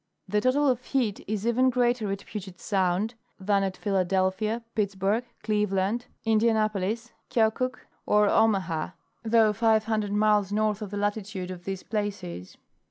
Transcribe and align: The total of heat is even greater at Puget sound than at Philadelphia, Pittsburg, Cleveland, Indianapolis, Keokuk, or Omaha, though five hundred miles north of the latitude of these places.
The 0.27 0.41
total 0.41 0.67
of 0.67 0.83
heat 0.83 1.23
is 1.27 1.45
even 1.45 1.69
greater 1.69 2.11
at 2.11 2.25
Puget 2.25 2.59
sound 2.59 3.13
than 3.39 3.61
at 3.61 3.77
Philadelphia, 3.77 4.63
Pittsburg, 4.73 5.25
Cleveland, 5.43 6.07
Indianapolis, 6.25 7.11
Keokuk, 7.29 7.75
or 8.07 8.27
Omaha, 8.27 8.93
though 9.23 9.53
five 9.53 9.83
hundred 9.83 10.11
miles 10.13 10.51
north 10.51 10.81
of 10.81 10.89
the 10.89 10.97
latitude 10.97 11.51
of 11.51 11.65
these 11.65 11.83
places. 11.83 12.57